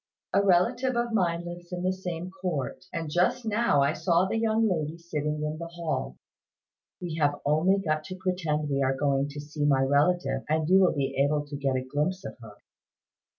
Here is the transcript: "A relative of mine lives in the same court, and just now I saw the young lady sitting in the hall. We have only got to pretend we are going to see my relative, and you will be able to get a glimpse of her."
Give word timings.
"A 0.33 0.41
relative 0.43 0.95
of 0.97 1.13
mine 1.13 1.45
lives 1.45 1.71
in 1.71 1.83
the 1.83 1.93
same 1.93 2.31
court, 2.31 2.85
and 2.91 3.11
just 3.11 3.45
now 3.45 3.83
I 3.83 3.93
saw 3.93 4.25
the 4.25 4.39
young 4.39 4.67
lady 4.67 4.97
sitting 4.97 5.43
in 5.43 5.59
the 5.59 5.67
hall. 5.67 6.17
We 6.99 7.17
have 7.21 7.39
only 7.45 7.77
got 7.79 8.03
to 8.05 8.15
pretend 8.15 8.67
we 8.67 8.81
are 8.81 8.97
going 8.97 9.29
to 9.29 9.39
see 9.39 9.63
my 9.63 9.81
relative, 9.83 10.41
and 10.49 10.67
you 10.67 10.79
will 10.79 10.95
be 10.95 11.21
able 11.23 11.45
to 11.45 11.55
get 11.55 11.75
a 11.75 11.85
glimpse 11.85 12.25
of 12.25 12.35
her." 12.39 12.55